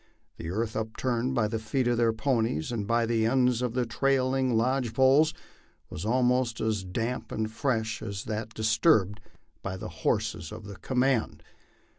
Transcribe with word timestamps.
The 0.37 0.49
earth 0.49 0.75
upturned 0.75 1.35
by 1.35 1.47
the 1.47 1.59
feet 1.59 1.87
of 1.87 1.97
their 1.97 2.11
ponies 2.11 2.71
and 2.71 2.87
by 2.87 3.05
the 3.05 3.27
ends 3.27 3.61
of 3.61 3.75
the 3.75 3.85
trailing 3.85 4.57
lodge 4.57 4.95
poles, 4.95 5.31
was 5.91 6.07
almost 6.07 6.59
as 6.59 6.83
damp 6.83 7.31
and 7.31 7.51
fresh 7.51 8.01
as 8.01 8.23
that 8.23 8.55
disturbed 8.55 9.21
by 9.61 9.77
the 9.77 9.89
horses 10.01 10.51
of 10.51 10.65
the 10.65 10.77
command. 10.77 11.43